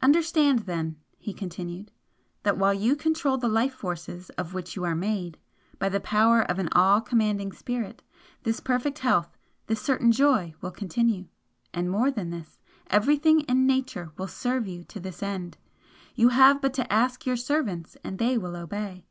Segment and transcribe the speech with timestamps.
[0.00, 1.90] "Understand then" he continued
[2.44, 5.36] "that while you control the life forces of which you are made,
[5.80, 8.00] by the power of an all commanding spirit,
[8.44, 11.26] this perfect health, this certain joy will continue.
[11.72, 15.58] And more than this everything in Nature will serve you to this end.
[16.14, 19.04] You have but to ask your servants and they will obey.